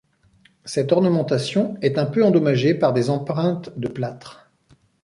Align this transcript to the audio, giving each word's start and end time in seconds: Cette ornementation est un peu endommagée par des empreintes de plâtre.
Cette 0.65 0.93
ornementation 0.93 1.77
est 1.83 1.99
un 1.99 2.07
peu 2.07 2.23
endommagée 2.25 2.73
par 2.73 2.91
des 2.91 3.11
empreintes 3.11 3.69
de 3.77 3.87
plâtre. 3.87 4.51